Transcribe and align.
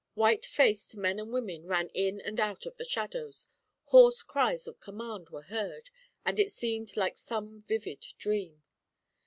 White 0.15 0.47
faced 0.47 0.97
men 0.97 1.19
and 1.19 1.31
women 1.31 1.67
ran 1.67 1.89
in 1.89 2.19
and 2.21 2.39
out 2.39 2.65
of 2.65 2.75
the 2.77 2.83
shadows, 2.85 3.45
hoarse 3.83 4.23
cries 4.23 4.65
of 4.67 4.79
command 4.79 5.29
were 5.29 5.43
heard, 5.43 5.91
and 6.25 6.39
it 6.39 6.51
seemed 6.51 6.97
like 6.97 7.19
some 7.19 7.61
vivid 7.67 8.03
dream. 8.17 8.63